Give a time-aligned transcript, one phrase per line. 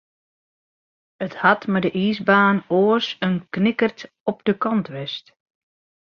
[1.25, 3.99] It hat mei dy iisbaan oars in knikkert
[4.31, 5.25] op de kant west.